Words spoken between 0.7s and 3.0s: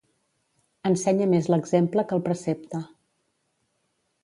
Ensenya més l'exemple que el precepte.